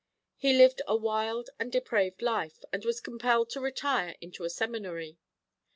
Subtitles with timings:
[0.35, 5.19] He lived a wild and depraved life, and was compelled to retire into a seminary.